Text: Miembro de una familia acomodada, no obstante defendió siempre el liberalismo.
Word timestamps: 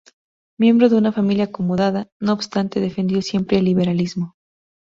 Miembro 0.57 0.89
de 0.89 0.95
una 0.95 1.11
familia 1.11 1.43
acomodada, 1.43 2.09
no 2.19 2.33
obstante 2.33 2.79
defendió 2.79 3.21
siempre 3.21 3.59
el 3.59 3.65
liberalismo. 3.65 4.35